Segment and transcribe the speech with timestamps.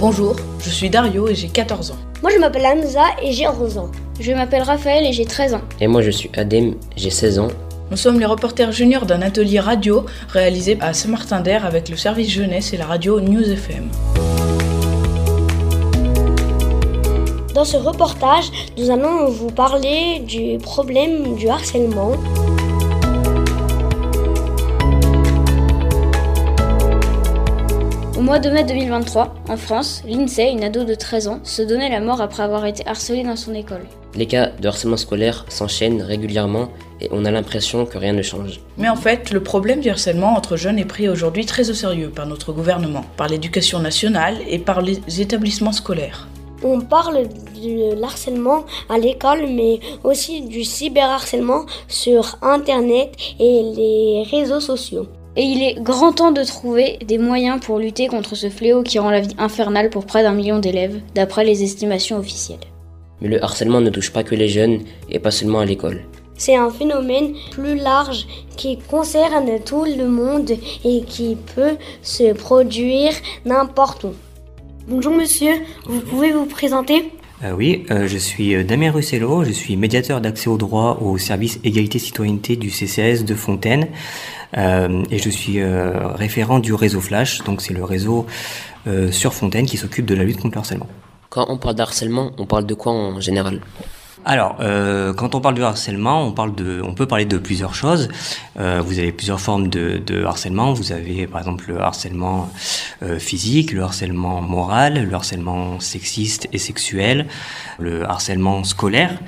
[0.00, 0.34] Bonjour,
[0.64, 1.98] je suis Dario et j'ai 14 ans.
[2.22, 3.90] Moi je m'appelle Hamza et j'ai 11 ans.
[4.18, 5.60] Je m'appelle Raphaël et j'ai 13 ans.
[5.78, 7.48] Et moi je suis Adem, j'ai 16 ans.
[7.90, 12.72] Nous sommes les reporters juniors d'un atelier radio réalisé à Saint-Martin-d'Air avec le service jeunesse
[12.72, 13.90] et la radio News FM.
[17.52, 22.12] Dans ce reportage, nous allons vous parler du problème du harcèlement.
[28.30, 31.98] Mois de mai 2023, en France, l'INSEE, une ado de 13 ans, se donnait la
[31.98, 33.82] mort après avoir été harcelée dans son école.
[34.14, 36.68] Les cas de harcèlement scolaire s'enchaînent régulièrement
[37.00, 38.60] et on a l'impression que rien ne change.
[38.78, 42.10] Mais en fait, le problème du harcèlement entre jeunes est pris aujourd'hui très au sérieux
[42.10, 46.28] par notre gouvernement, par l'éducation nationale et par les établissements scolaires.
[46.62, 54.60] On parle de harcèlement à l'école, mais aussi du cyberharcèlement sur Internet et les réseaux
[54.60, 55.08] sociaux.
[55.36, 58.98] Et il est grand temps de trouver des moyens pour lutter contre ce fléau qui
[58.98, 62.58] rend la vie infernale pour près d'un million d'élèves, d'après les estimations officielles.
[63.20, 66.02] Mais le harcèlement ne touche pas que les jeunes et pas seulement à l'école.
[66.36, 70.50] C'est un phénomène plus large qui concerne tout le monde
[70.84, 73.12] et qui peut se produire
[73.44, 74.14] n'importe où.
[74.88, 75.52] Bonjour monsieur,
[75.84, 77.12] vous pouvez vous présenter?
[77.42, 81.16] Euh, oui, euh, je suis euh, Damien Russello, je suis médiateur d'accès au droit au
[81.16, 83.88] service égalité citoyenneté du CCS de Fontaine
[84.52, 88.26] et je suis référent du réseau Flash, donc c'est le réseau
[89.12, 90.88] sur Fontaine qui s'occupe de la lutte contre le harcèlement.
[91.28, 93.60] Quand on parle d'harcèlement, on parle de quoi en général?
[94.24, 97.74] Alors, euh, quand on parle de harcèlement, on parle de, on peut parler de plusieurs
[97.74, 98.08] choses.
[98.58, 100.72] Euh, vous avez plusieurs formes de, de, harcèlement.
[100.74, 102.50] Vous avez par exemple le harcèlement
[103.02, 107.26] euh, physique, le harcèlement moral, le harcèlement sexiste et sexuel,
[107.78, 109.18] le harcèlement scolaire.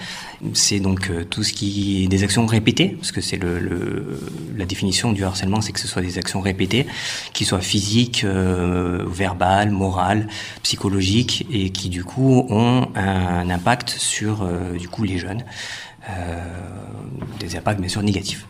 [0.55, 4.21] C'est donc euh, tout ce qui est des actions répétées, parce que c'est le, le,
[4.57, 6.87] la définition du harcèlement, c'est que ce soit des actions répétées,
[7.33, 10.27] qui soient physiques, euh, verbales, morales,
[10.63, 15.45] psychologiques, et qui du coup ont un, impact sur euh, du coup les jeunes,
[16.11, 16.39] euh,
[17.39, 18.47] des impacts bien sûr négatifs.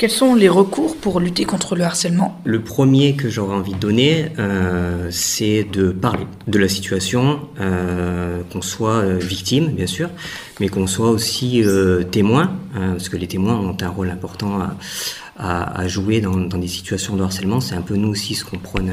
[0.00, 2.40] Quels sont les recours pour lutter contre le harcèlement?
[2.44, 8.40] Le premier que j'aurais envie de donner, euh, c'est de parler de la situation, euh,
[8.50, 10.08] qu'on soit euh, victime, bien sûr,
[10.58, 11.62] mais qu'on soit aussi
[12.10, 14.60] témoin, hein, parce que les témoins ont un rôle important
[15.38, 17.60] à, jouer dans, des situations de harcèlement.
[17.60, 18.92] C'est un peu nous aussi ce qu'on prône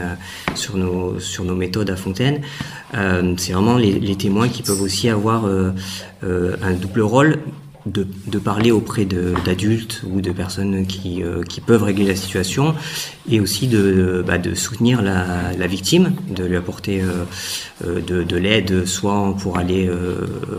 [0.56, 2.41] sur nos, méthodes à Fontaine.
[2.91, 7.38] C'est vraiment les, les, témoins qui peuvent aussi avoir un double rôle
[7.92, 12.75] de, parler auprès d'adultes ou de personnes qui, euh, qui, peuvent régler la situation
[13.30, 17.24] et aussi de, bah, soutenir la, victime, de lui apporter euh,
[17.86, 19.90] euh de, de l'aide, soit pour aller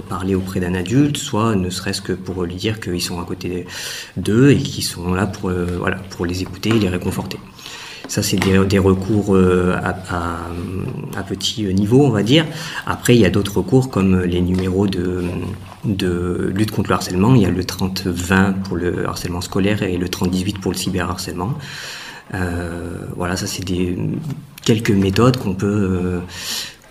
[0.08, 3.66] parler auprès d'un adulte, soit ne serait-ce que pour lui dire qu'ils sont à côté
[4.16, 7.38] d'eux et qu'ils sont là pour, voilà, pour les écouter et les réconforter.
[8.08, 12.44] Ça, c'est des, recours à, petit niveau, on va dire.
[12.86, 15.24] Après, il y a d'autres recours comme les numéros de
[15.96, 17.34] de lutte contre le harcèlement.
[17.34, 21.54] Il y a le 30-20 pour le harcèlement scolaire et le 30-18 pour le cyberharcèlement.
[22.34, 23.96] Euh, voilà, ça c'est des
[24.62, 26.20] quelques méthodes qu'on peut euh,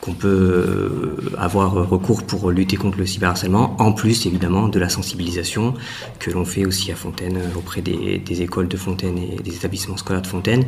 [0.02, 5.74] qu'on peut avoir recours pour lutter contre le cyberharcèlement, en plus évidemment de la sensibilisation
[6.20, 9.98] que l'on fait aussi à Fontaine auprès des, des, écoles de Fontaine et des établissements
[9.98, 10.66] scolaires de Fontaine.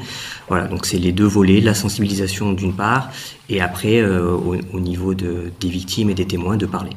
[0.50, 3.12] Voilà, donc c'est les deux volets, la sensibilisation d'une part,
[3.50, 6.92] et après euh, au, au, niveau de, des victimes et des témoins de parler.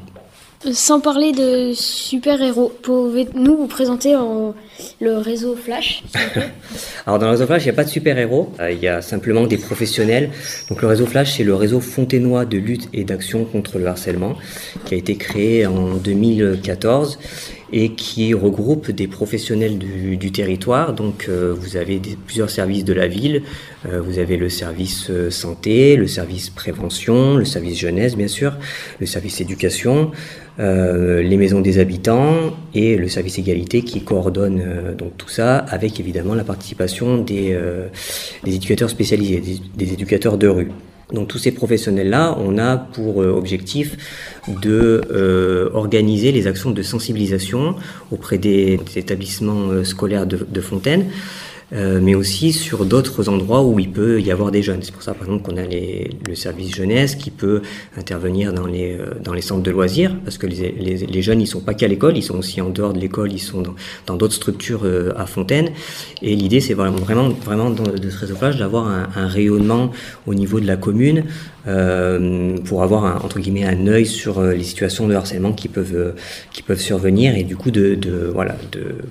[0.71, 4.55] Sans parler de super-héros, pouvez-nous vous présenter en,
[5.01, 6.05] le réseau Flash
[7.07, 9.03] Alors dans le réseau Flash, il n'y a pas de super-héros, euh, il y a
[9.03, 10.31] simplement des professionnels.
[10.69, 14.37] Donc le réseau Flash, c'est le réseau fontainois de lutte et d'action contre le harcèlement,
[14.85, 17.19] qui a été créé en 2014
[17.73, 20.93] et qui regroupe des professionnels du, territoire.
[20.93, 23.43] Donc euh, vous avez plusieurs services de la ville,
[23.87, 28.55] euh, vous avez le service euh, santé, le service prévention, le service jeunesse bien sûr,
[29.01, 30.11] le service éducation,
[30.59, 36.35] les maisons des habitants et le service égalité qui coordonne donc tout ça avec évidemment
[36.35, 37.59] la participation des,
[38.47, 39.43] éducateurs spécialisés,
[39.75, 40.69] des éducateurs de rue.
[41.13, 43.97] Donc tous ces professionnels-là, on a pour euh, objectif
[44.49, 47.77] de euh, organiser les actions de sensibilisation
[48.11, 51.07] auprès des, établissements euh, scolaires de Fontaine,
[51.73, 54.81] euh, mais aussi sur d'autres endroits où il peut y avoir des jeunes.
[54.83, 57.63] C'est pour ça, par exemple, qu'on a le service jeunesse qui peut
[57.97, 58.99] intervenir dans les,
[59.33, 62.39] les centres de loisirs, parce que les, jeunes, ils sont pas qu'à l'école, ils sont
[62.39, 63.63] aussi en dehors de l'école, ils sont
[64.07, 65.71] dans d'autres structures euh, à Fontaine.
[66.21, 69.93] Et l'idée, c'est vraiment, vraiment, de ce réseau flash d'avoir un, rayonnement
[70.27, 71.25] au niveau de la commune
[71.69, 75.69] euh, pour avoir un, entre guillemets un œil sur euh, les situations de harcèlement qui
[75.69, 77.99] peuvent euh, survenir et du coup de,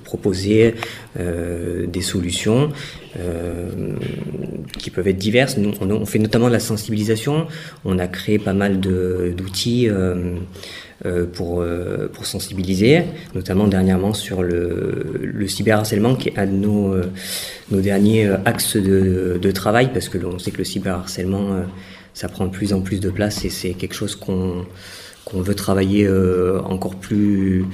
[0.03, 0.75] proposer
[1.19, 2.71] euh, des solutions situations
[4.77, 5.57] qui peuvent être diverses.
[5.81, 7.47] On, fait notamment de la sensibilisation.
[7.83, 9.89] On a créé pas mal d'outils
[11.33, 11.65] pour,
[12.13, 13.03] pour sensibiliser,
[13.35, 16.95] notamment dernièrement sur le, le cyberharcèlement qui est un de nos,
[17.69, 21.65] nos derniers axes de, travail parce que l'on sait que le cyberharcèlement
[22.13, 24.65] ça prend de plus en plus de place et c'est quelque chose qu'on
[25.25, 27.65] qu'on veut travailler euh, encore plus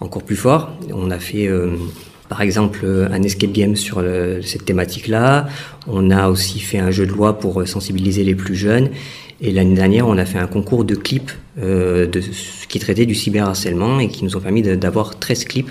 [0.00, 0.70] encore plus fort.
[0.92, 1.76] On a fait euh,
[2.30, 4.02] par exemple un escape game sur
[4.42, 5.48] cette thématique-là.
[5.86, 8.88] On a aussi fait un jeu de loi pour sensibiliser les plus jeunes.
[9.42, 11.32] Et l'année dernière, on a fait un concours de clips
[11.62, 12.22] euh, de,
[12.68, 15.70] qui traitait du cyberharcèlement et qui nous ont permis d'avoir 13 clips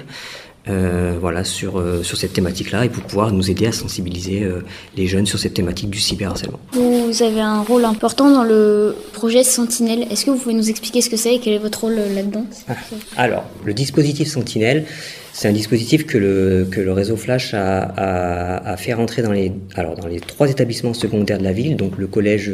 [0.69, 4.63] euh, voilà, sur, euh, sur cette thématique-là et pour pouvoir nous aider à sensibiliser euh,
[4.95, 6.59] les jeunes sur cette thématique du cyberharcèlement.
[6.73, 10.05] Vous avez un rôle important dans le projet Sentinelle.
[10.11, 12.45] Est-ce que vous pouvez nous expliquer ce que c'est et quel est votre rôle là-dedans?
[12.67, 12.73] Ah,
[13.17, 14.85] Alors, le dispositif Sentinelle,
[15.33, 19.31] c'est un dispositif que le, que le réseau Flash a, a, a, fait rentrer dans
[19.31, 22.51] les, alors dans les trois établissements secondaires de la ville, donc le collège,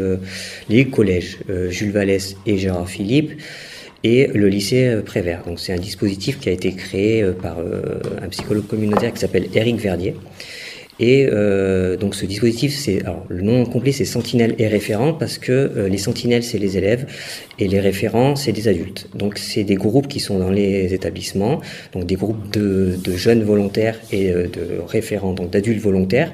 [0.70, 1.40] les collèges
[1.70, 3.32] Jules Vallès et Gérard Philippe
[4.06, 5.42] et le lycée euh, Prévert.
[5.48, 9.20] Donc c'est un dispositif qui a été créé euh, par euh, un psychologue communautaire qui
[9.20, 10.16] s'appelle Eric Verdier.
[11.00, 11.28] Et
[12.00, 16.44] donc ce dispositif, c'est le nom complet, c'est Sentinelle et référent parce que les sentinelles
[16.44, 17.06] c'est les élèves
[17.60, 19.10] et les référents c'est des adultes.
[19.14, 21.60] Donc c'est des groupes qui sont dans les établissements,
[21.92, 26.32] donc des groupes de, de jeunes volontaires et de référents, donc d'adultes volontaires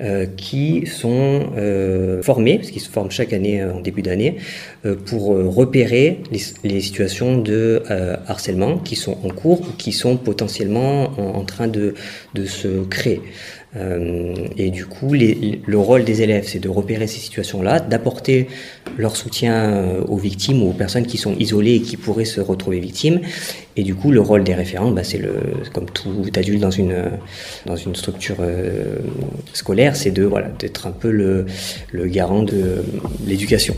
[0.00, 4.38] euh, qui sont euh, formés, parce qu'ils se forment chaque année euh, en début d'année,
[5.06, 6.20] pour repérer
[6.64, 7.82] les, situations de
[8.26, 11.94] harcèlement qui sont en cours ou qui sont potentiellement en, train de,
[12.34, 13.20] de se créer.
[13.76, 18.48] Euh, et du coup, le rôle des élèves, c'est de repérer ces situations-là, d'apporter
[18.98, 22.80] leur soutien aux victimes ou aux personnes qui sont isolées et qui pourraient se retrouver
[22.80, 23.20] victimes.
[23.76, 25.34] Et du coup, le rôle des référents, bah, c'est le,
[25.72, 27.04] comme tout adulte dans une
[27.64, 28.96] dans une structure euh,
[29.54, 31.46] scolaire, c'est de voilà d'être un peu le,
[31.92, 32.84] le garant de
[33.26, 33.74] l'éducation.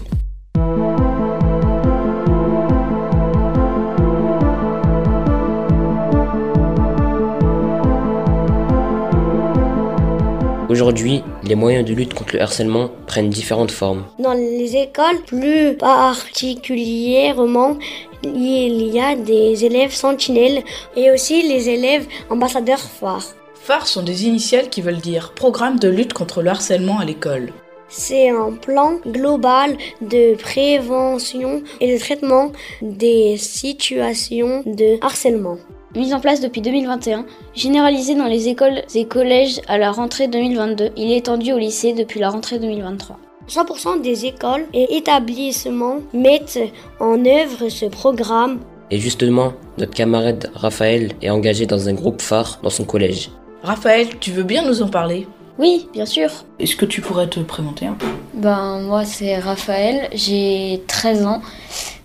[10.75, 14.07] Aujourd'hui, les moyens de lutte contre le harcèlement prennent différentes formes.
[14.19, 17.79] Dans les écoles, plus particulièrement,
[18.25, 20.65] il y a des élèves sentinelles
[20.97, 23.37] et aussi les élèves ambassadeurs phares.
[23.55, 27.53] Phares sont des initiales qui veulent dire Programme de lutte contre le harcèlement à l'école.
[27.89, 32.51] C'est un plan global de prévention et de traitement
[32.83, 35.59] des situations de harcèlement
[35.97, 37.25] mise en place depuis 2021,
[37.55, 41.93] généralisé dans les écoles et collèges à la rentrée 2022, il est étendu au lycée
[41.93, 43.19] depuis la rentrée 2023.
[43.49, 46.59] 100% des écoles et établissements mettent
[46.99, 48.61] en œuvre ce programme.
[48.91, 53.31] Et justement, notre camarade Raphaël est engagé dans un groupe phare dans son collège.
[53.63, 55.27] Raphaël, tu veux bien nous en parler?
[55.59, 56.31] Oui, bien sûr.
[56.59, 58.07] Est-ce que tu pourrais te présenter un peu?
[58.35, 61.43] Ben, moi c'est Raphaël, j'ai 13 ans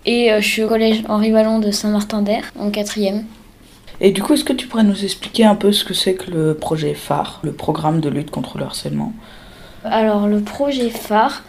[0.06, 3.24] et euh, je suis au collège Henri Vallon de Saint-Martin-d'Air en 4ème.
[4.02, 6.32] Et du coup, est-ce que tu pourrais nous expliquer un peu ce que c'est que
[6.32, 9.12] le projet phare, le programme de lutte contre le harcèlement?
[9.84, 11.44] Alors, le projet phare,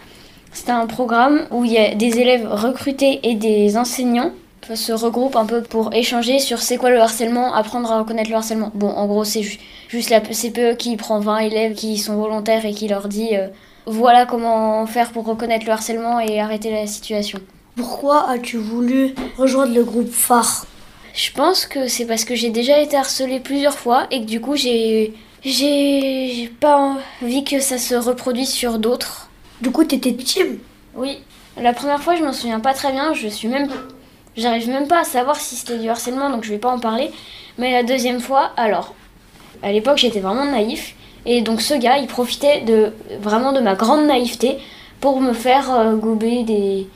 [0.53, 4.33] c'est un programme où il y a des élèves recrutés et des enseignants
[4.63, 8.31] qui se regroupent un peu pour échanger sur c'est quoi le harcèlement, apprendre à reconnaître
[8.31, 8.73] le harcèlement.
[8.75, 9.45] Bon, en gros, c'est
[9.89, 13.47] juste la CPE qui prend 20 élèves qui sont volontaires et qui leur dit euh,
[13.87, 17.39] voilà comment faire pour reconnaître le harcèlement et arrêter la situation.
[17.77, 20.67] Pourquoi as-tu voulu rejoindre le groupe phare?
[21.15, 24.41] Je pense que c'est parce que j'ai déjà été harcelée plusieurs fois et que du
[24.41, 29.31] coup j'ai j'ai pas envie que ça se reproduise sur d'autres.
[29.63, 30.59] Du coup, t'étais victime
[30.95, 31.19] Oui.
[31.61, 33.15] La première fois, je m'en souviens pas très bien.
[33.15, 33.69] Je suis même,
[34.37, 37.11] j'arrive même pas à savoir si c'était du harcèlement, donc je vais pas en parler.
[37.59, 38.95] Mais la deuxième fois, alors,
[39.63, 40.95] à l'époque, j'étais vraiment naïf
[41.27, 44.59] et donc ce gars, il profitait de vraiment de ma grande naïveté
[45.01, 46.87] pour me faire euh, gober des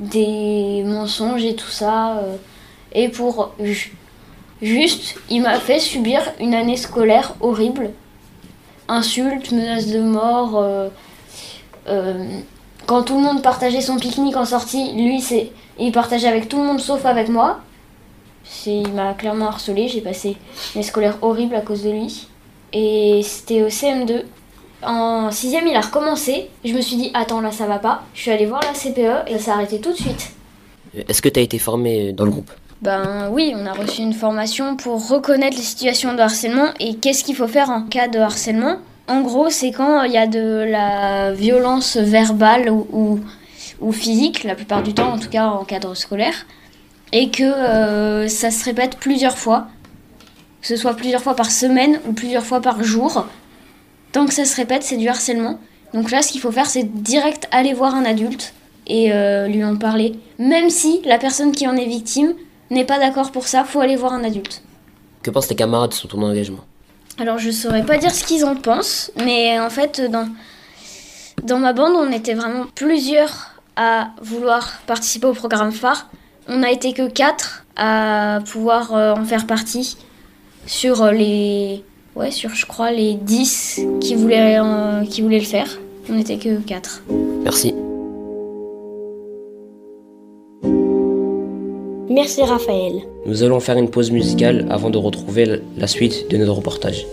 [0.00, 2.18] des mensonges et tout ça.
[2.18, 2.36] Euh,
[2.92, 3.52] et pour
[4.62, 7.90] juste, il m'a fait subir une année scolaire horrible.
[8.88, 10.58] Insultes, menaces de mort.
[10.58, 10.88] Euh,
[11.88, 12.24] euh,
[12.86, 15.22] quand tout le monde partageait son pique-nique en sortie, lui,
[15.78, 17.60] il partageait avec tout le monde sauf avec moi.
[18.66, 19.86] Il m'a clairement harcelé.
[19.86, 22.26] J'ai passé une année scolaire horrible à cause de lui.
[22.72, 24.24] Et c'était au CM2.
[24.82, 26.48] En 6 il a recommencé.
[26.64, 28.02] Je me suis dit, attends, là, ça va pas.
[28.14, 30.32] Je suis allée voir la CPE et ça s'est arrêté tout de suite.
[30.94, 32.50] Est-ce que tu as été formé dans le groupe?
[32.82, 37.24] Ben oui, on a reçu une formation pour reconnaître les situations de harcèlement et qu'est-ce
[37.24, 38.76] qu'il faut faire en cas de harcèlement.
[39.06, 43.20] En gros, c'est quand il y a de la violence verbale ou,
[43.80, 46.46] ou, physique, la plupart du temps, en tout cas en cadre scolaire,
[47.12, 49.66] et que euh, ça se répète plusieurs fois,
[50.62, 53.26] que ce soit plusieurs fois par semaine ou plusieurs fois par jour.
[54.12, 55.58] tant que ça se répète, c'est du harcèlement.
[55.92, 58.54] Donc là, ce qu'il faut faire, c'est direct aller voir un adulte
[58.86, 60.14] et euh, lui en parler.
[60.38, 62.32] Même si la personne qui en est victime
[62.70, 64.62] n'est pas d'accord pour ça, faut aller voir un adulte.
[65.22, 66.64] Que pensent tes camarades sur ton engagement?
[67.18, 70.28] Alors je saurais pas dire ce qu'ils en pensent, mais en fait dans,
[71.42, 76.08] dans ma bande on était vraiment plusieurs à vouloir participer au programme phare.
[76.48, 79.96] On n'a été que quatre à pouvoir euh, en faire partie
[80.66, 81.84] sur euh, les
[82.16, 85.68] ouais sur je crois les 10 qui voulaient euh, qui voulaient le faire.
[86.08, 87.02] On n'était que quatre.
[87.44, 87.74] Merci.
[92.10, 92.94] Merci Raphaël.
[93.24, 97.06] Nous allons faire une pause musicale avant de retrouver la suite de notre reportage.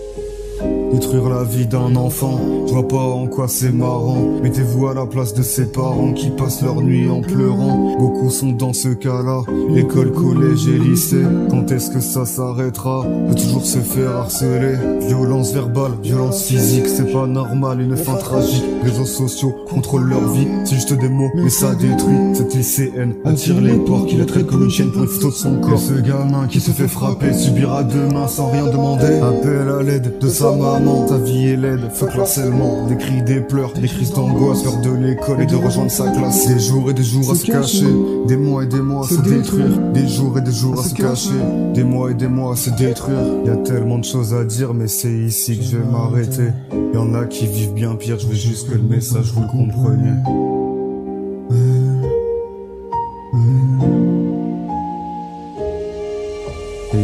[0.92, 4.22] Détruire la vie d'un enfant, je vois pas en quoi c'est marrant.
[4.42, 7.96] Mettez-vous à la place de ses parents qui passent leur nuit en pleurant.
[7.98, 11.24] Beaucoup sont dans ce cas-là, l'école, collège et lycée.
[11.50, 13.04] Quand est-ce que ça s'arrêtera?
[13.28, 14.76] De toujours se faire harceler.
[15.06, 18.64] Violence verbale, violence physique, c'est pas normal, une fin tragique.
[18.82, 22.16] Réseaux sociaux contrôlent leur vie, c'est juste des mots, mais ça détruit.
[22.34, 25.34] Cette lycéenne attire les porcs, qui la traite comme une chienne pour une photo de
[25.34, 25.74] son corps.
[25.74, 29.20] Et ce gamin qui se fait frapper subira demain sans rien demander.
[29.20, 30.50] Appel à l'aide de sa
[31.06, 34.90] ta vie est laide, fuck l'harcèlement, des cris, des pleurs, des crises d'angoisse, peur de
[34.90, 36.46] l'école et de rejoindre sa classe.
[36.46, 37.86] Des jours et des jours à se cacher,
[38.26, 40.94] des mois et des mois à se détruire, des jours et des jours à se
[40.94, 41.30] cacher,
[41.74, 43.18] des mois et des mois à se détruire.
[43.44, 46.48] Y a tellement de choses à dire, mais c'est ici que je vais m'arrêter.
[46.94, 49.48] Y en a qui vivent bien pire, je veux juste que le message vous le
[49.48, 50.14] compreniez.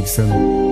[0.02, 0.63] XM.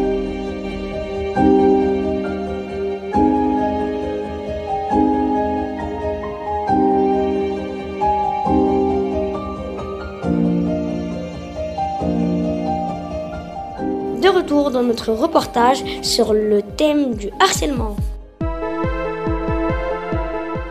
[14.92, 17.96] Notre reportage sur le thème du harcèlement.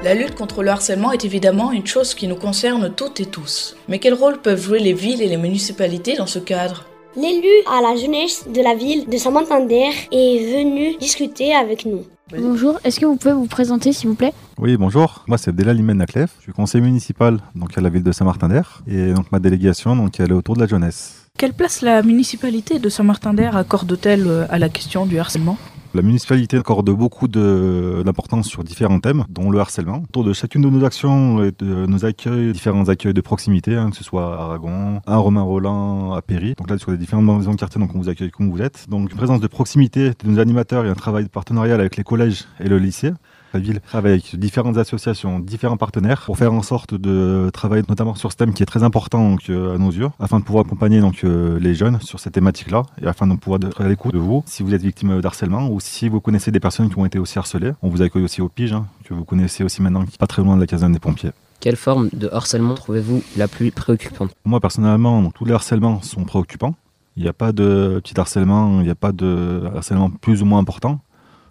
[0.03, 3.75] La lutte contre le harcèlement est évidemment une chose qui nous concerne toutes et tous.
[3.89, 6.85] Mais quel rôle peuvent jouer les villes et les municipalités dans ce cadre?
[7.15, 12.03] L'élu à la jeunesse de la ville de Saint-Martin-d'Air est venu discuter avec nous.
[12.37, 14.33] Bonjour, est-ce que vous pouvez vous présenter s'il vous plaît?
[14.59, 15.23] Oui, bonjour.
[15.27, 16.29] Moi, c'est Abdelal Imen Naklef.
[16.37, 18.83] Je suis conseiller municipal donc à la ville de Saint-Martin-d'Air.
[18.87, 21.20] Et donc, ma délégation, donc, elle est autour de la jeunesse.
[21.41, 25.57] Quelle place la municipalité de Saint-Martin-d'Air accorde-t-elle euh, à la question du harcèlement?
[25.95, 30.03] La municipalité accorde beaucoup d'importance sur différents thèmes, dont le harcèlement.
[30.03, 33.89] Autour de chacune de nos actions et de nos accueils, différents accueils de proximité, hein,
[33.89, 36.53] que ce soit à Aragon, à Romain-Roland, à Péry.
[36.59, 38.85] Donc là, sur les différentes maisons de quartier, donc on vous accueille comme vous êtes.
[38.87, 42.45] Donc une présence de proximité de nos animateurs et un travail partenarial avec les collèges
[42.59, 43.11] et le lycée.
[43.53, 48.15] La ville travaille avec différentes associations, différents partenaires pour faire en sorte de travailler notamment
[48.15, 50.65] sur ce thème qui est très important donc, euh, à nos yeux, afin de pouvoir
[50.65, 54.13] accompagner donc, euh, les jeunes sur cette thématique-là et afin de pouvoir être à l'écoute
[54.13, 57.05] de vous si vous êtes victime d'harcèlement ou si vous connaissez des personnes qui ont
[57.05, 57.73] été aussi harcelées.
[57.81, 60.27] On vous accueille aussi au PIGE, hein, que vous connaissez aussi maintenant, qui est pas
[60.27, 61.31] très loin de la caserne des pompiers.
[61.59, 64.31] Quelle forme de harcèlement trouvez-vous la plus préoccupante?
[64.45, 66.75] Moi personnellement, tous les harcèlements sont préoccupants.
[67.17, 70.45] Il n'y a pas de petit harcèlement, il n'y a pas de harcèlement plus ou
[70.45, 71.01] moins important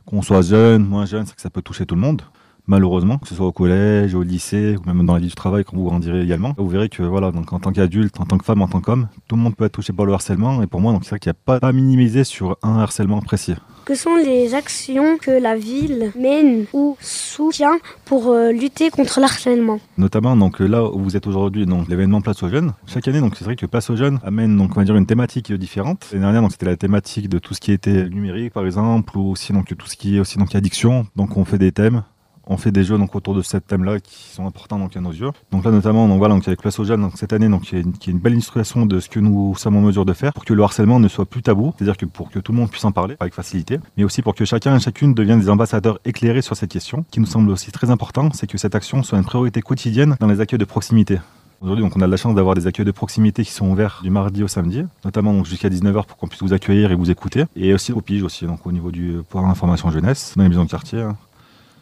[0.06, 2.22] qu'on soit jeune, moins jeune, c'est que ça peut toucher tout le monde.
[2.66, 5.64] Malheureusement, que ce soit au collège, au lycée, ou même dans la vie du travail,
[5.64, 8.44] quand vous grandirez également, vous verrez que voilà, donc en tant qu'adulte, en tant que
[8.44, 10.62] femme, en tant qu'homme, tout le monde peut être touché par le harcèlement.
[10.62, 13.20] Et pour moi, donc c'est vrai qu'il n'y a pas à minimiser sur un harcèlement
[13.22, 13.54] précis.
[13.84, 19.24] Que sont les actions que la ville mène ou soutient pour euh, lutter contre le
[19.24, 22.72] harcèlement Notamment donc là où vous êtes aujourd'hui, donc l'événement Place aux jeunes.
[22.86, 25.52] Chaque année, donc c'est vrai que Place aux jeunes amène donc on va une thématique
[25.52, 26.08] différente.
[26.12, 29.30] L'année dernière, donc c'était la thématique de tout ce qui était numérique par exemple, ou
[29.30, 31.06] aussi donc tout ce qui est aussi donc addiction.
[31.16, 32.02] Donc on fait des thèmes
[32.50, 35.12] on fait des jeux donc autour de ce thème-là qui sont importants donc à nos
[35.12, 35.30] yeux.
[35.52, 37.80] Donc là notamment donc donc avec Place aux jeunes donc, cette année donc qui est,
[37.80, 40.32] une, qui est une belle illustration de ce que nous sommes en mesure de faire
[40.32, 42.70] pour que le harcèlement ne soit plus tabou, c'est-à-dire que pour que tout le monde
[42.70, 46.00] puisse en parler avec facilité, mais aussi pour que chacun et chacune devienne des ambassadeurs
[46.04, 47.04] éclairés sur cette question.
[47.10, 50.26] Qui nous semble aussi très important, c'est que cette action soit une priorité quotidienne dans
[50.26, 51.20] les accueils de proximité.
[51.60, 54.08] Aujourd'hui, donc, on a la chance d'avoir des accueils de proximité qui sont ouverts du
[54.08, 57.44] mardi au samedi, notamment jusqu'à 19h pour qu'on puisse vous accueillir et vous écouter.
[57.54, 60.64] Et aussi au pige aussi, donc au niveau du pouvoir d'information jeunesse, dans les maisons
[60.64, 61.04] de quartier.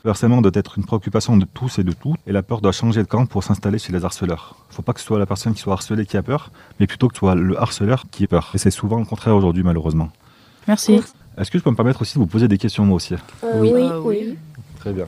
[0.04, 2.72] Le harcèlement doit être une préoccupation de tous et de toutes, et la peur doit
[2.72, 4.54] changer de camp pour s'installer chez les harceleurs.
[4.68, 6.50] Il ne faut pas que ce soit la personne qui soit harcelée qui a peur,
[6.78, 8.50] mais plutôt que ce soit le harceleur qui ait peur.
[8.54, 10.10] Et c'est souvent le contraire aujourd'hui, malheureusement.
[10.68, 11.00] Merci.
[11.36, 13.14] Est-ce que je peux me permettre aussi de vous poser des questions moi aussi?
[13.14, 13.70] Euh, Oui.
[13.74, 14.36] oui, Ah oui.
[14.78, 15.06] Très bien.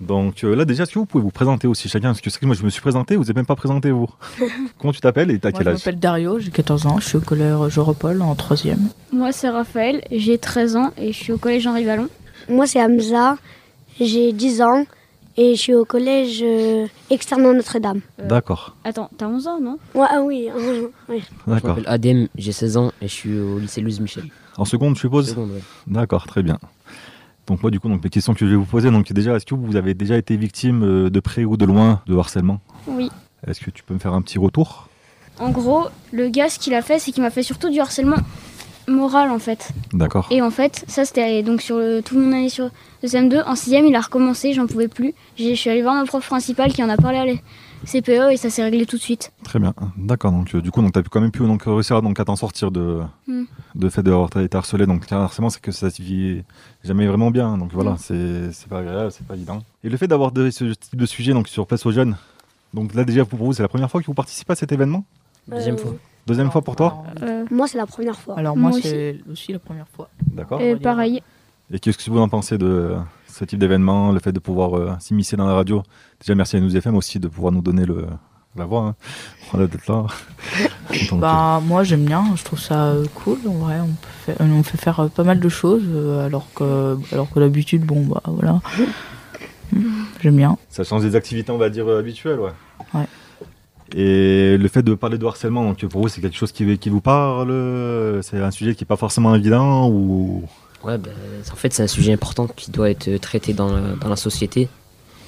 [0.00, 2.08] Donc euh, là déjà, est-ce que vous pouvez vous présenter aussi chacun?
[2.08, 4.08] Parce que c'est que moi je me suis présenté, vous n'êtes même pas présenté vous.
[4.78, 5.78] Comment tu t'appelles et t'as quel je âge?
[5.78, 8.56] m'appelle Dario, j'ai 14 ans, je suis au collège Joropol en 3
[9.12, 12.08] Moi c'est Raphaël, j'ai 13 ans et je suis au collège Henri Vallon.
[12.50, 13.38] Moi, c'est Hamza,
[14.00, 14.84] j'ai 10 ans
[15.36, 18.00] et je suis au collège euh, externe Notre-Dame.
[18.18, 19.78] D'accord, Attends, t'as 11 ans non?
[19.94, 20.48] Ouais, ah oui,
[21.08, 21.22] oui.
[21.46, 21.70] Je d'accord.
[21.70, 24.24] m'appelle Adem, j'ai 16 ans et je suis au lycée Louise Michel.
[24.56, 25.28] En seconde, je suppose?
[25.30, 25.62] Seconde, ouais.
[25.86, 26.58] D'accord, très bien.
[27.46, 29.46] Donc moi du coup, donc les questions que je vais vous poser, donc déjà, est-ce
[29.46, 32.60] que vous avez déjà été victime euh, de près ou de loin de harcèlement?
[32.88, 33.10] Oui.
[33.46, 34.88] Est-ce que tu peux me faire un petit retour?
[35.38, 38.16] En gros, le gars, ce qu'il a fait, c'est qu'il m'a fait surtout du harcèlement
[38.88, 39.70] moral en fait.
[39.92, 40.28] D'accord.
[40.30, 42.70] Et en fait, ça c'était donc sur le, tout mon année sur
[43.02, 43.42] le CM2.
[43.46, 45.14] En 6 il a recommencé, j'en pouvais plus.
[45.36, 47.32] J'ai- Je suis allée voir ma prof principale qui en a parlé à la
[47.84, 49.32] CPE et ça s'est réglé tout de suite.
[49.44, 49.74] Très bien.
[49.96, 50.32] D'accord.
[50.32, 52.70] Donc euh, du coup, donc t'as quand même pu donc réussir donc à t'en sortir
[52.70, 53.42] de Mm.
[53.74, 54.86] de fait d'avoir été harcelé.
[54.86, 56.42] Donc le harcèlement, c'est que ça se vit
[56.84, 57.58] jamais vraiment bien.
[57.58, 57.98] Donc voilà, Mm.
[57.98, 59.62] c'est c'est pas agréable, c'est pas évident.
[59.84, 62.16] Et le fait d'avoir de- ce type de sujet donc sur place aux jeunes.
[62.74, 65.04] Donc là déjà pour vous, c'est la première fois que vous participez à cet événement?
[65.48, 65.92] Deuxième fois.
[66.26, 68.36] Deuxième fois pour toi Euh, Moi, c'est la première fois.
[68.38, 70.08] Alors moi, Moi c'est aussi la première fois.
[70.32, 70.60] D'accord.
[70.60, 71.22] et pareil.
[71.72, 72.96] Et qu'est-ce que vous en pensez de euh,
[73.28, 75.82] ce type d'événement, le fait de pouvoir euh, s'immiscer dans la radio?
[76.20, 78.06] Déjà, merci à nous FM aussi de pouvoir nous donner le,
[78.56, 78.82] la voix.
[78.82, 78.94] Hein.
[79.52, 80.06] Voilà, d'être là.
[81.12, 83.38] Bah moi j'aime bien, je trouve ça euh, cool.
[83.46, 86.46] En vrai, on, peut faire, on fait faire euh, pas mal de choses, euh, alors
[86.54, 88.60] que alors que d'habitude, bon bah voilà,
[90.22, 90.56] j'aime bien.
[90.68, 92.52] Ça change des activités, on va dire, euh, habituelles, ouais.
[92.94, 93.06] Ouais.
[93.98, 96.90] Et le fait de parler de harcèlement, donc pour vous, c'est quelque chose qui, qui
[96.90, 97.50] vous parle?
[97.50, 100.44] Euh, C'est un sujet qui n'est pas forcément évident ou...
[100.84, 101.12] Ouais, ben,
[101.50, 104.68] en fait, c'est un sujet important qui doit être traité dans la, dans la société.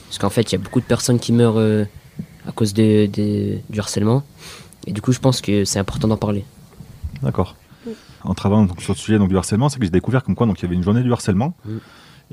[0.07, 1.85] Parce qu'en fait, il y a beaucoup de personnes qui meurent euh,
[2.47, 4.23] à cause de, de- du harcèlement.
[4.87, 6.45] Et du coup, je pense que c'est important d'en parler.
[7.23, 7.57] D'accord.
[8.23, 10.47] En travaillant donc, sur le sujet donc, du harcèlement, c'est que j'ai découvert comme quoi
[10.47, 11.55] donc, il y avait une journée du harcèlement.
[11.65, 11.71] Mm.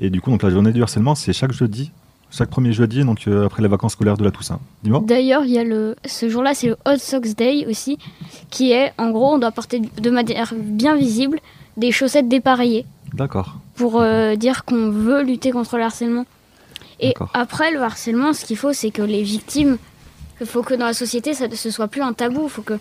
[0.00, 1.92] Et du coup, donc, la journée du harcèlement, c'est chaque jeudi,
[2.36, 4.60] chaque premier jeudi, donc euh, après les vacances scolaires de la Toussaint.
[4.82, 5.02] Dis-moi.
[5.04, 7.98] D'ailleurs, il y a le ce jour-là, c'est le Hot Socks Day aussi,
[8.50, 11.40] qui est en gros, on doit porter de manière bien visible
[11.76, 13.56] des chaussettes dépareillées D'accord.
[13.74, 16.24] pour euh, dire qu'on veut lutter contre le harcèlement.
[17.00, 19.76] Et après le harcèlement, ce qu'il faut, c'est que les victimes,
[20.40, 22.44] il faut que dans la société, ça ne ce soit plus un tabou.
[22.44, 22.78] Il faut que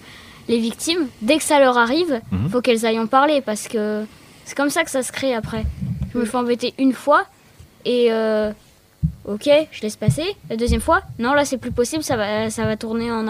[0.47, 2.49] les victimes, dès que ça leur arrive, il Mhm.
[2.49, 4.05] faut qu'elles aillent en parler parce que
[4.45, 5.65] c'est comme ça que ça se crée après.
[6.13, 7.23] Je me fais embêter une fois
[7.83, 8.51] et euh,
[9.27, 10.25] ok, je laisse passer.
[10.49, 13.25] La deuxième fois, non, là c'est plus possible, ça va, ça va tourner en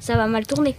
[0.00, 0.76] ça va mal tourner.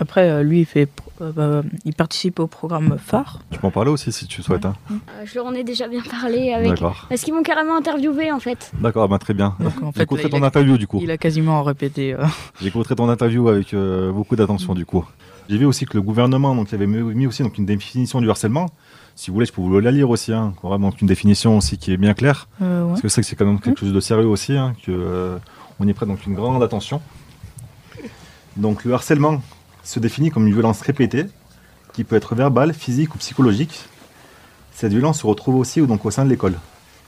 [0.00, 0.88] Après, euh, lui, il fait,
[1.20, 3.40] euh, il participe au programme phare.
[3.50, 4.64] Tu peux en parler aussi si tu souhaites.
[4.64, 4.74] hein.
[4.90, 6.70] Euh, je leur en ai déjà bien parlé avec.
[6.70, 7.06] D'accord.
[7.08, 8.72] Parce qu'ils m'ont carrément interviewé en fait.
[8.80, 9.54] D'accord, bah, très bien.
[9.94, 10.98] J'écouterai ton a- interview du coup.
[11.00, 12.14] Il a quasiment répété.
[12.14, 12.24] euh,
[12.60, 15.04] J'écouterai ton interview avec euh, beaucoup d'attention du coup.
[15.48, 18.28] J'ai vu aussi que le gouvernement donc, avait mis mis aussi donc, une définition du
[18.30, 18.70] harcèlement.
[19.14, 20.32] Si vous voulez, je peux vous la lire aussi.
[20.32, 20.54] Hein.
[20.62, 22.48] Vraiment une définition aussi qui est bien claire.
[22.60, 22.88] euh, ouais.
[22.90, 24.56] Parce que c'est que c'est quand même quelque chose de sérieux aussi.
[24.56, 25.38] Hein, que, euh,
[25.78, 27.00] on y prête donc une grande attention.
[28.56, 29.42] Donc le harcèlement
[29.82, 31.26] se définit comme une violence répétée
[31.92, 33.84] qui peut être verbale, physique ou psychologique.
[34.72, 36.54] Cette violence se retrouve aussi donc, au sein de l'école.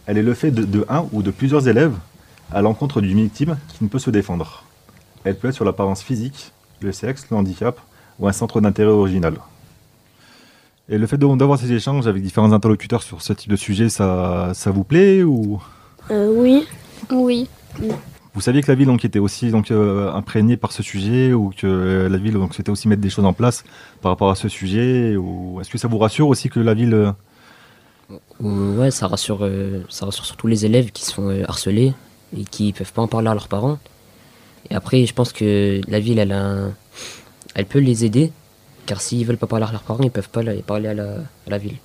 [0.07, 1.95] Elle est le fait de, de un ou de plusieurs élèves
[2.53, 4.65] à l'encontre d'une victime qui ne peut se défendre.
[5.25, 7.81] Elle peut être sur l'apparence physique, le sexe, le handicap
[8.19, 9.37] ou un centre d'intérêt original.
[10.89, 14.51] Et le fait d'avoir ces échanges avec différents interlocuteurs sur ce type de sujet, ça,
[14.55, 15.63] ça vous plaît ou?
[16.11, 16.67] Euh, oui.
[17.11, 17.49] Oui.
[18.35, 21.51] vous saviez que la ville donc, était aussi donc, euh, imprégnée par ce sujet ou
[21.57, 23.65] que euh, la ville donc, souhaitait aussi mettre des choses en place
[24.03, 26.95] par rapport à ce sujet ou Est-ce que ça vous rassure aussi que la ville...
[26.95, 27.13] euh,
[28.41, 31.95] Ou- Ouais, ça rassure, euh, ça rassure surtout les élèves qui se font euh, harceler
[32.37, 33.79] et qui peuvent pas en parler à leurs parents.
[34.71, 36.73] Et après, je pense que la ville, elle, a un-
[37.55, 38.33] elle peut les aider,
[38.87, 41.05] car s'ils veulent pas parler à leurs parents, ils peuvent pas la- parler à la,
[41.47, 41.77] à la ville.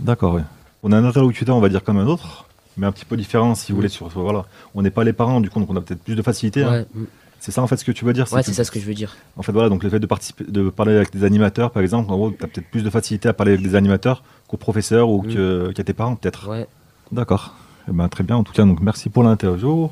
[0.00, 0.42] D'accord, oui.
[0.82, 2.46] On a un interlocuteur, on va dire comme un autre,
[2.76, 3.88] mais un petit peu différent si vous voulez.
[3.88, 4.44] Sur, voilà.
[4.74, 6.62] On n'est pas les parents, du coup, donc on a peut-être plus de facilité.
[6.62, 6.70] hein.
[6.94, 7.04] Ouais.
[7.38, 8.86] C'est ça en fait ce que tu veux dire ouais c'est ça ce que je
[8.86, 9.14] veux dire.
[9.36, 12.10] En fait, voilà, donc le fait de, participer, de parler avec des animateurs, par exemple,
[12.10, 15.08] en gros, tu as peut-être plus de facilité à parler avec des animateurs qu'aux professeurs
[15.10, 15.72] ou Mm.
[15.74, 16.48] qu'à tes parents, peut-être.
[16.48, 16.66] Ouais.
[17.12, 17.54] D'accord.
[17.88, 18.36] Eh ben, très bien.
[18.36, 19.90] En tout cas, donc, merci pour l'interview.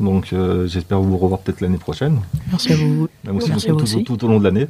[0.00, 2.20] Donc, euh, j'espère vous revoir peut-être l'année prochaine,
[2.50, 3.08] Merci à vous.
[3.24, 4.04] même aussi, Merci tout, à vous tout- aussi.
[4.04, 4.66] tout au long de l'année.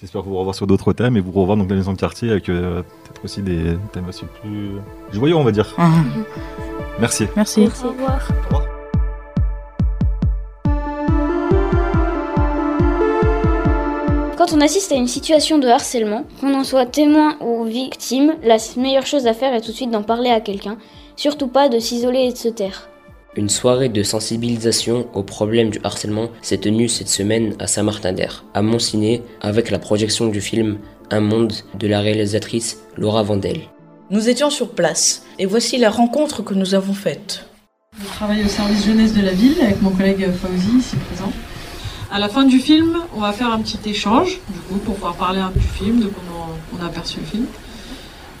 [0.00, 2.48] J'espère vous revoir sur d'autres thèmes et vous revoir donc la maison de quartier avec
[2.48, 4.72] euh, peut-être aussi des thèmes aussi plus
[5.12, 5.72] joyeux, on va dire.
[5.78, 5.90] Ah,
[7.00, 7.26] Merci.
[7.36, 7.62] merci.
[7.84, 8.28] Au revoir.
[14.36, 18.58] Quand on assiste à une situation de harcèlement, qu'on en soit témoin ou victime, la
[18.76, 20.76] meilleure chose à faire est tout de suite d'en parler à quelqu'un,
[21.16, 22.88] surtout pas de s'isoler et de se taire.
[23.36, 28.62] Une soirée de sensibilisation au problème du harcèlement s'est tenue cette semaine à Saint-Martin-d'Air, à
[28.62, 30.78] Montciné, avec la projection du film
[31.10, 33.60] Un monde de la réalisatrice Laura Vandel.
[34.10, 37.44] Nous étions sur place et voici la rencontre que nous avons faite.
[38.00, 41.32] Je travaille au service jeunesse de la ville avec mon collègue Fauzi, ici présent.
[42.10, 45.14] À la fin du film, on va faire un petit échange, du coup, pour pouvoir
[45.14, 47.46] parler un peu du film, de comment on a aperçu le film.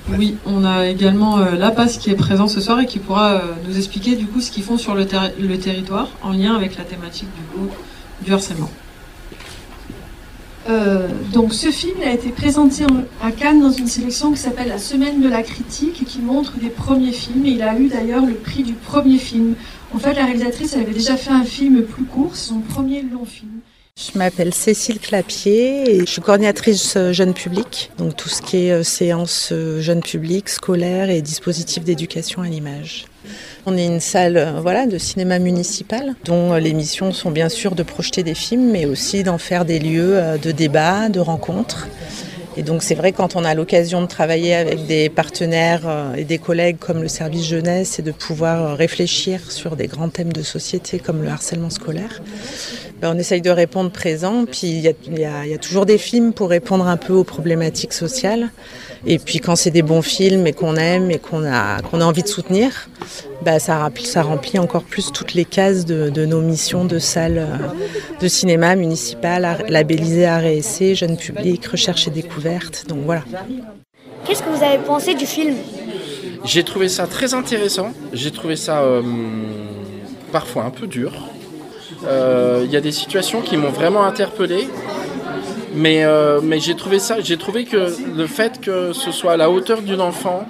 [0.08, 3.40] Oui, on a également euh, la qui est présent ce soir et qui pourra euh,
[3.66, 6.76] nous expliquer du coup ce qu'ils font sur le, terri- le territoire en lien avec
[6.76, 7.68] la thématique du coup
[8.22, 8.70] du harcèlement.
[10.68, 12.84] Euh, donc ce film a été présenté
[13.22, 16.56] à Cannes dans une sélection qui s'appelle La Semaine de la critique et qui montre
[16.58, 17.44] des premiers films.
[17.46, 19.54] Et il a eu d'ailleurs le prix du premier film.
[19.94, 23.24] En fait, la réalisatrice elle avait déjà fait un film plus court, son premier long
[23.24, 23.50] film.
[23.98, 28.82] Je m'appelle Cécile Clapier et je suis coordinatrice jeune public, donc tout ce qui est
[28.82, 33.06] séance jeune public, scolaire et dispositifs d'éducation à l'image.
[33.64, 37.82] On est une salle voilà, de cinéma municipal dont les missions sont bien sûr de
[37.82, 41.88] projeter des films mais aussi d'en faire des lieux de débat, de rencontres.
[42.58, 46.38] Et donc c'est vrai quand on a l'occasion de travailler avec des partenaires et des
[46.38, 50.98] collègues comme le service jeunesse et de pouvoir réfléchir sur des grands thèmes de société
[50.98, 52.22] comme le harcèlement scolaire,
[53.00, 54.44] ben on essaye de répondre présent.
[54.46, 57.92] Puis il y, y, y a, toujours des films pour répondre un peu aux problématiques
[57.92, 58.50] sociales.
[59.06, 62.04] Et puis quand c'est des bons films et qu'on aime et qu'on a, qu'on a
[62.04, 62.88] envie de soutenir,
[63.42, 66.98] bah ça, remplit, ça remplit encore plus toutes les cases de, de nos missions de
[66.98, 67.46] salle
[68.20, 72.86] de cinéma municipal, labellisé Art et Essai, jeune public, recherche et découverte.
[72.88, 73.22] Donc voilà.
[74.26, 75.54] Qu'est-ce que vous avez pensé du film?
[76.44, 77.92] J'ai trouvé ça très intéressant.
[78.12, 79.02] J'ai trouvé ça euh,
[80.32, 81.12] parfois un peu dur.
[82.02, 84.68] Il euh, y a des situations qui m'ont vraiment interpellé.
[85.74, 89.36] Mais, euh, mais j'ai trouvé ça, j'ai trouvé que le fait que ce soit à
[89.36, 90.46] la hauteur d'une enfant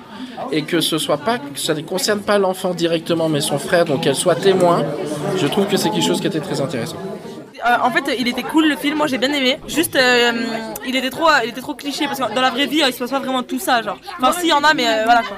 [0.52, 3.86] et que ce soit pas, que ça ne concerne pas l'enfant directement, mais son frère,
[3.86, 4.84] donc qu'elle soit témoin,
[5.36, 6.98] je trouve que c'est quelque chose qui était très intéressant.
[7.64, 9.58] Euh, en fait, il était cool le film, moi j'ai bien aimé.
[9.66, 10.32] Juste, euh,
[10.86, 12.98] il était trop, il était trop cliché parce que dans la vraie vie, il se
[12.98, 13.98] passe pas vraiment tout ça, genre.
[14.20, 15.36] Enfin, si, il y en a, mais euh, voilà quoi.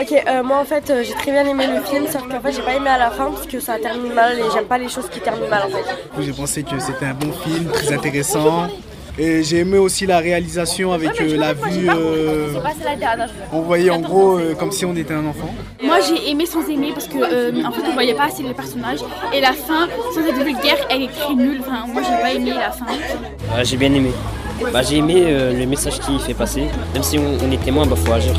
[0.00, 2.74] Ok, moi en fait, j'ai très bien aimé le film, sauf qu'en fait, j'ai pas
[2.74, 5.20] aimé à la fin parce que ça termine mal et j'aime pas les choses qui
[5.20, 5.84] terminent mal en fait.
[6.20, 8.68] J'ai pensé que c'était un bon film, très intéressant.
[9.16, 11.88] Et j'ai aimé aussi la réalisation avec euh, la vue.
[11.88, 12.48] Euh,
[13.52, 15.54] on voyait en gros euh, comme si on était un enfant.
[15.82, 19.00] Moi j'ai aimé sans aimer parce que en fait on voyait pas assez les personnages
[19.32, 21.60] et la fin sans être vulgaire elle est très nulle.
[21.60, 22.86] Enfin, moi j'ai pas aimé la fin.
[23.54, 24.10] Ah, j'ai bien aimé.
[24.72, 26.64] Bah, j'ai aimé le message qu'il fait passer.
[26.92, 28.34] Même si on, on est témoin, bah faut agir.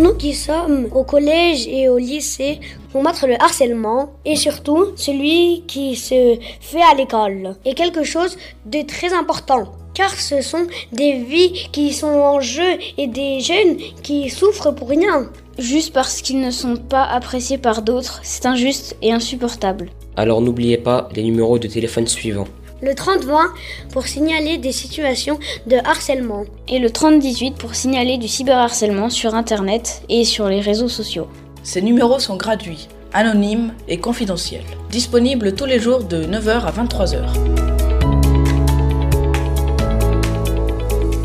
[0.00, 2.58] Pour nous qui sommes au collège et au lycée,
[2.90, 8.80] combattre le harcèlement et surtout celui qui se fait à l'école est quelque chose de
[8.80, 9.72] très important.
[9.92, 14.88] Car ce sont des vies qui sont en jeu et des jeunes qui souffrent pour
[14.88, 15.28] rien.
[15.58, 19.90] Juste parce qu'ils ne sont pas appréciés par d'autres, c'est injuste et insupportable.
[20.16, 22.48] Alors n'oubliez pas les numéros de téléphone suivants.
[22.82, 23.50] Le 30-20
[23.92, 26.44] pour signaler des situations de harcèlement.
[26.68, 31.28] Et le 30-18 pour signaler du cyberharcèlement sur Internet et sur les réseaux sociaux.
[31.62, 34.64] Ces numéros sont gratuits, anonymes et confidentiels.
[34.90, 37.70] Disponibles tous les jours de 9h à 23h.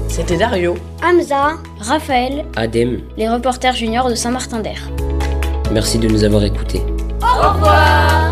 [0.09, 4.89] C'était Dario, Hamza, Raphaël, Adem, les reporters juniors de Saint-Martin-d'Air.
[5.71, 6.81] Merci de nous avoir écoutés.
[7.21, 8.24] Au revoir